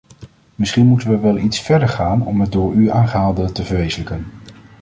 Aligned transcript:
Misschien 0.55 0.85
moeten 0.87 1.09
we 1.09 1.19
wel 1.19 1.37
iets 1.37 1.59
verder 1.61 1.89
gaan 1.89 2.25
om 2.25 2.41
het 2.41 2.51
door 2.51 2.73
u 2.73 2.89
aangehaalde 2.91 3.51
te 3.51 3.63
verwezenlijken. 3.65 4.25